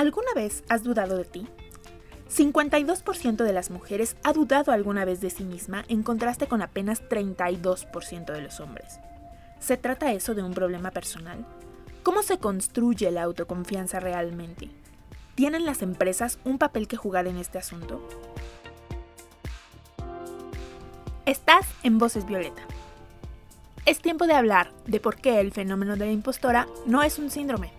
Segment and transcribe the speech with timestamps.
[0.00, 1.46] ¿Alguna vez has dudado de ti?
[2.34, 7.02] 52% de las mujeres ha dudado alguna vez de sí misma en contraste con apenas
[7.02, 8.98] 32% de los hombres.
[9.58, 11.44] ¿Se trata eso de un problema personal?
[12.02, 14.70] ¿Cómo se construye la autoconfianza realmente?
[15.34, 18.02] ¿Tienen las empresas un papel que jugar en este asunto?
[21.26, 22.62] Estás en Voces Violeta.
[23.84, 27.30] Es tiempo de hablar de por qué el fenómeno de la impostora no es un
[27.30, 27.78] síndrome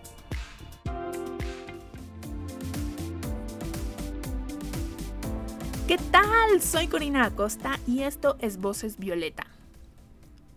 [5.88, 6.62] ¿Qué tal?
[6.62, 9.48] Soy Corina Acosta y esto es Voces Violeta.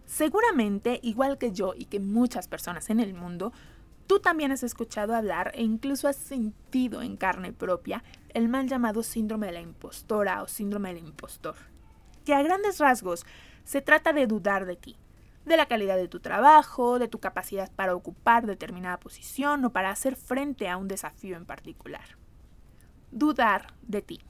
[0.04, 3.52] Seguramente, igual que yo y que muchas personas en el mundo,
[4.06, 9.02] tú también has escuchado hablar e incluso has sentido en carne propia el mal llamado
[9.02, 11.56] síndrome de la impostora o síndrome del impostor,
[12.24, 13.26] que a grandes rasgos
[13.64, 14.96] se trata de dudar de ti,
[15.46, 19.90] de la calidad de tu trabajo, de tu capacidad para ocupar determinada posición o para
[19.90, 22.18] hacer frente a un desafío en particular.
[23.10, 24.20] Dudar de ti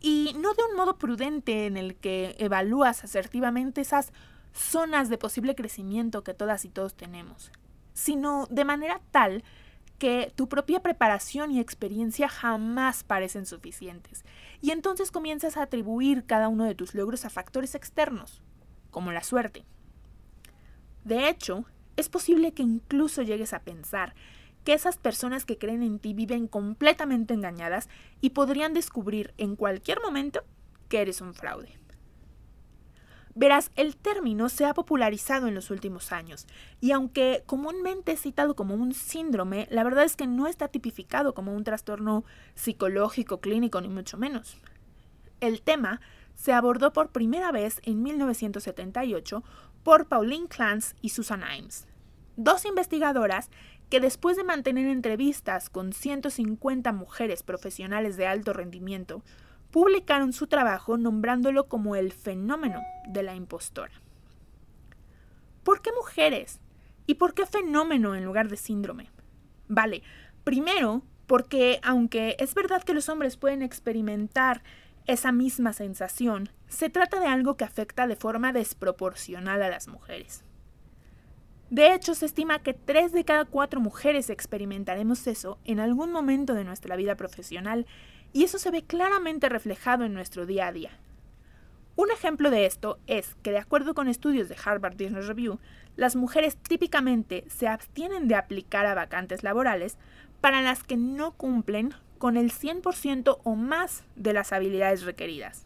[0.00, 4.12] y no de un modo prudente en el que evalúas asertivamente esas
[4.52, 7.50] zonas de posible crecimiento que todas y todos tenemos,
[7.92, 9.44] sino de manera tal
[9.98, 14.24] que tu propia preparación y experiencia jamás parecen suficientes,
[14.60, 18.42] y entonces comienzas a atribuir cada uno de tus logros a factores externos,
[18.90, 19.64] como la suerte.
[21.04, 21.64] De hecho,
[21.96, 24.14] es posible que incluso llegues a pensar
[24.66, 27.88] que esas personas que creen en ti viven completamente engañadas
[28.20, 30.42] y podrían descubrir en cualquier momento
[30.88, 31.78] que eres un fraude.
[33.36, 36.48] Verás, el término se ha popularizado en los últimos años,
[36.80, 41.32] y aunque comúnmente es citado como un síndrome, la verdad es que no está tipificado
[41.32, 42.24] como un trastorno
[42.56, 44.56] psicológico, clínico, ni mucho menos.
[45.38, 46.00] El tema
[46.34, 49.44] se abordó por primera vez en 1978
[49.84, 51.86] por Pauline Clance y Susan Imes,
[52.36, 53.50] dos investigadoras
[53.88, 59.22] que después de mantener entrevistas con 150 mujeres profesionales de alto rendimiento,
[59.70, 63.92] publicaron su trabajo nombrándolo como el fenómeno de la impostora.
[65.62, 66.60] ¿Por qué mujeres?
[67.06, 69.10] ¿Y por qué fenómeno en lugar de síndrome?
[69.68, 70.02] Vale,
[70.44, 74.62] primero, porque aunque es verdad que los hombres pueden experimentar
[75.06, 80.45] esa misma sensación, se trata de algo que afecta de forma desproporcional a las mujeres.
[81.70, 86.54] De hecho, se estima que 3 de cada 4 mujeres experimentaremos eso en algún momento
[86.54, 87.86] de nuestra vida profesional
[88.32, 90.90] y eso se ve claramente reflejado en nuestro día a día.
[91.96, 95.58] Un ejemplo de esto es que, de acuerdo con estudios de Harvard Business Review,
[95.96, 99.96] las mujeres típicamente se abstienen de aplicar a vacantes laborales
[100.40, 105.65] para las que no cumplen con el 100% o más de las habilidades requeridas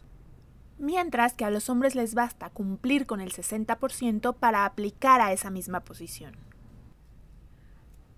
[0.81, 5.49] mientras que a los hombres les basta cumplir con el 60% para aplicar a esa
[5.49, 6.35] misma posición.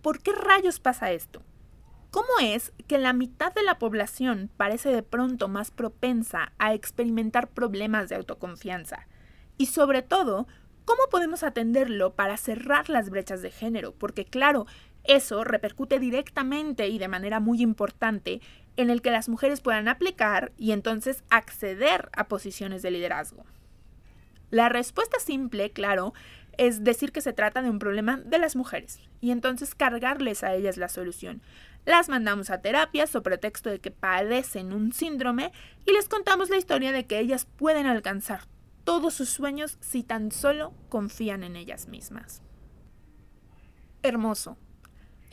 [0.01, 1.43] ¿Por qué rayos pasa esto?
[2.09, 7.49] ¿Cómo es que la mitad de la población parece de pronto más propensa a experimentar
[7.49, 9.07] problemas de autoconfianza?
[9.57, 10.47] Y sobre todo,
[10.85, 13.93] ¿cómo podemos atenderlo para cerrar las brechas de género?
[13.93, 14.67] Porque claro,
[15.03, 18.41] eso repercute directamente y de manera muy importante
[18.77, 23.45] en el que las mujeres puedan aplicar y entonces acceder a posiciones de liderazgo.
[24.49, 26.13] La respuesta simple, claro,
[26.57, 30.53] es decir que se trata de un problema de las mujeres y entonces cargarles a
[30.53, 31.41] ellas la solución.
[31.85, 35.51] Las mandamos a terapia sobre pretexto de que padecen un síndrome
[35.85, 38.41] y les contamos la historia de que ellas pueden alcanzar
[38.83, 42.41] todos sus sueños si tan solo confían en ellas mismas.
[44.01, 44.57] Hermoso,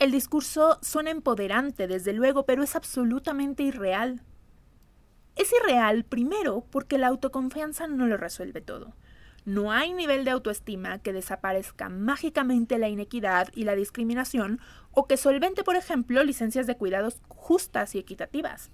[0.00, 4.22] el discurso suena empoderante, desde luego, pero es absolutamente irreal.
[5.37, 8.97] Es irreal, primero, porque la autoconfianza no lo resuelve todo.
[9.44, 14.59] No hay nivel de autoestima que desaparezca mágicamente la inequidad y la discriminación
[14.91, 18.71] o que solvente, por ejemplo, licencias de cuidados justas y equitativas.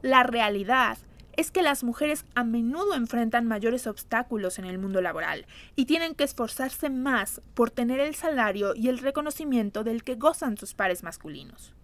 [0.00, 0.96] La realidad
[1.36, 5.46] es que las mujeres a menudo enfrentan mayores obstáculos en el mundo laboral
[5.76, 10.56] y tienen que esforzarse más por tener el salario y el reconocimiento del que gozan
[10.56, 11.74] sus pares masculinos.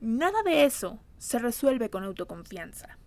[0.00, 2.98] Nada de eso se resuelve con autoconfianza.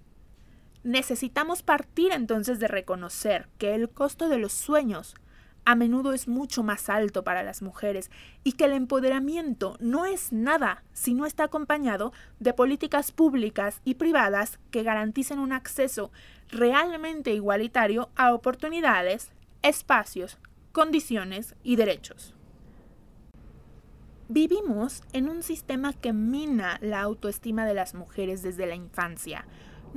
[0.83, 5.15] Necesitamos partir entonces de reconocer que el costo de los sueños
[5.67, 8.09] a menudo es mucho más alto para las mujeres
[8.45, 13.95] y que el empoderamiento no es nada si no está acompañado de políticas públicas y
[13.95, 16.09] privadas que garanticen un acceso
[16.49, 20.37] realmente igualitario a oportunidades, espacios,
[20.71, 22.33] condiciones y derechos.
[24.29, 29.45] Vivimos en un sistema que mina la autoestima de las mujeres desde la infancia,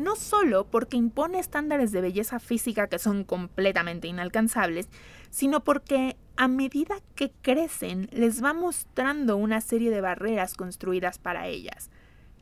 [0.01, 4.89] no solo porque impone estándares de belleza física que son completamente inalcanzables,
[5.31, 11.47] sino porque a medida que crecen les va mostrando una serie de barreras construidas para
[11.47, 11.91] ellas,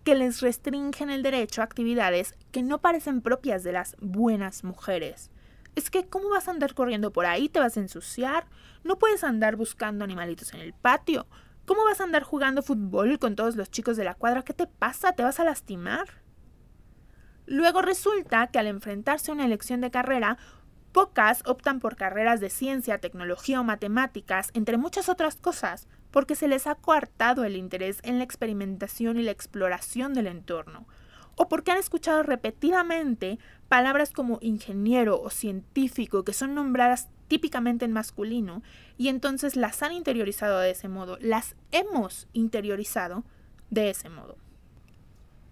[0.04, 5.30] que les restringen el derecho a actividades que no parecen propias de las buenas mujeres.
[5.74, 7.48] Es que, ¿cómo vas a andar corriendo por ahí?
[7.48, 8.46] ¿Te vas a ensuciar?
[8.84, 11.26] No puedes andar buscando animalitos en el patio.
[11.66, 14.42] ¿Cómo vas a andar jugando fútbol con todos los chicos de la cuadra?
[14.42, 15.12] ¿Qué te pasa?
[15.12, 16.08] ¿Te vas a lastimar?
[17.48, 20.36] Luego resulta que al enfrentarse a una elección de carrera,
[20.92, 26.46] pocas optan por carreras de ciencia, tecnología o matemáticas, entre muchas otras cosas, porque se
[26.46, 30.86] les ha coartado el interés en la experimentación y la exploración del entorno,
[31.36, 33.38] o porque han escuchado repetidamente
[33.70, 38.62] palabras como ingeniero o científico que son nombradas típicamente en masculino
[38.98, 43.24] y entonces las han interiorizado de ese modo, las hemos interiorizado
[43.70, 44.36] de ese modo.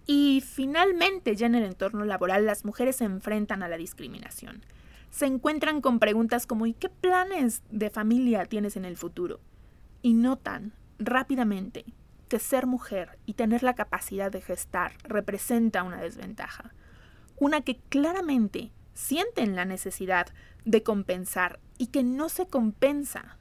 [0.07, 4.63] Y finalmente ya en el entorno laboral las mujeres se enfrentan a la discriminación.
[5.11, 9.41] Se encuentran con preguntas como ¿y qué planes de familia tienes en el futuro?
[10.01, 11.85] Y notan rápidamente
[12.29, 16.73] que ser mujer y tener la capacidad de gestar representa una desventaja,
[17.37, 20.27] una que claramente sienten la necesidad
[20.65, 23.37] de compensar y que no se compensa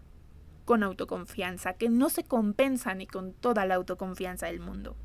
[0.65, 4.97] con autoconfianza, que no se compensa ni con toda la autoconfianza del mundo.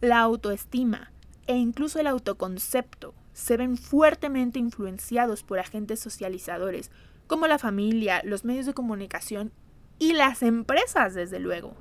[0.00, 1.10] La autoestima
[1.46, 6.90] e incluso el autoconcepto se ven fuertemente influenciados por agentes socializadores
[7.26, 9.52] como la familia, los medios de comunicación
[9.98, 11.74] y las empresas, desde luego.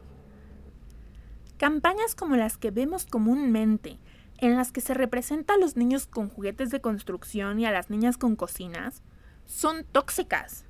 [1.57, 3.99] Campañas como las que vemos comúnmente,
[4.37, 7.89] en las que se representa a los niños con juguetes de construcción y a las
[7.89, 9.01] niñas con cocinas,
[9.45, 10.65] son tóxicas.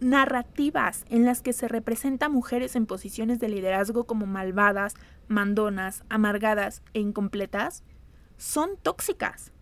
[0.00, 4.94] Narrativas en las que se representa a mujeres en posiciones de liderazgo como malvadas,
[5.28, 7.84] mandonas, amargadas e incompletas,
[8.36, 9.52] son tóxicas.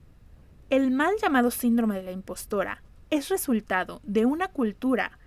[0.71, 5.19] El mal llamado síndrome de la impostora es resultado de una cultura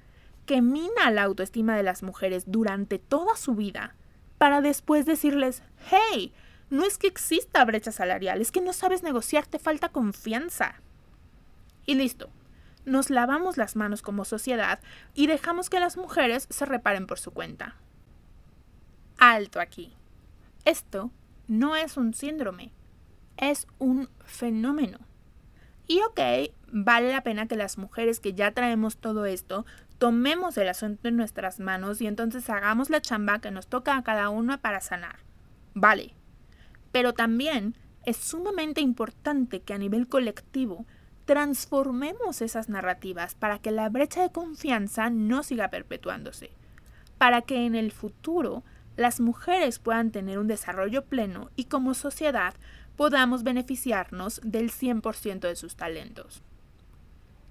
[0.45, 3.95] que mina la autoestima de las mujeres durante toda su vida
[4.37, 6.33] para después decirles, hey,
[6.69, 10.81] no es que exista brecha salarial, es que no sabes negociar, te falta confianza.
[11.85, 12.29] Y listo,
[12.85, 14.79] nos lavamos las manos como sociedad
[15.13, 17.75] y dejamos que las mujeres se reparen por su cuenta.
[19.17, 19.96] Alto aquí.
[20.67, 21.11] Esto
[21.47, 22.73] no es un síndrome,
[23.37, 24.99] es un fenómeno.
[25.87, 26.19] Y ok,
[26.73, 29.65] vale la pena que las mujeres que ya traemos todo esto
[29.97, 34.03] tomemos el asunto en nuestras manos y entonces hagamos la chamba que nos toca a
[34.03, 35.19] cada uno para sanar.
[35.73, 36.13] Vale.
[36.91, 40.85] Pero también es sumamente importante que a nivel colectivo
[41.23, 46.51] transformemos esas narrativas para que la brecha de confianza no siga perpetuándose,
[47.17, 48.65] para que en el futuro
[48.97, 52.55] las mujeres puedan tener un desarrollo pleno y como sociedad
[52.97, 56.41] podamos beneficiarnos del 100% de sus talentos.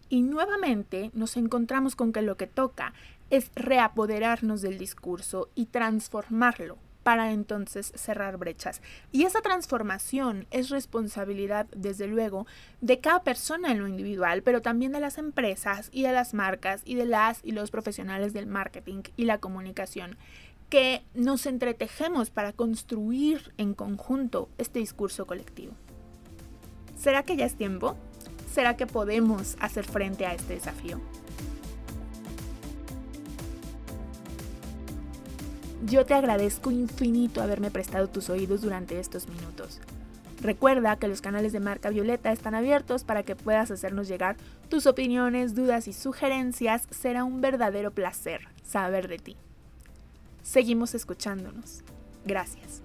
[0.08, 2.92] Y nuevamente nos encontramos con que lo que toca
[3.30, 8.82] es reapoderarnos del discurso y transformarlo para entonces cerrar brechas.
[9.12, 12.48] Y esa transformación es responsabilidad, desde luego,
[12.80, 16.82] de cada persona en lo individual, pero también de las empresas y de las marcas
[16.84, 20.16] y de las y los profesionales del marketing y la comunicación,
[20.68, 25.74] que nos entretejemos para construir en conjunto este discurso colectivo.
[26.98, 27.96] ¿Será que ya es tiempo?
[28.52, 31.00] ¿Será que podemos hacer frente a este desafío?
[35.84, 39.80] Yo te agradezco infinito haberme prestado tus oídos durante estos minutos.
[40.40, 44.36] Recuerda que los canales de Marca Violeta están abiertos para que puedas hacernos llegar
[44.68, 46.88] tus opiniones, dudas y sugerencias.
[46.90, 49.36] Será un verdadero placer saber de ti.
[50.46, 51.82] Seguimos escuchándonos.
[52.24, 52.80] Gracias.